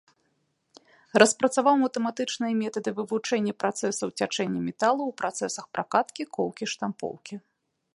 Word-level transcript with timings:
Распрацаваў 1.23 1.75
матэматычныя 1.83 2.53
метады 2.63 2.89
вывучэння 3.01 3.53
працэсаў 3.65 4.07
цячэння 4.17 4.61
металаў 4.71 5.07
у 5.13 5.17
працэсах 5.23 5.65
пракаткі, 5.79 6.23
коўкі, 6.41 6.65
штампоўкі. 6.75 7.35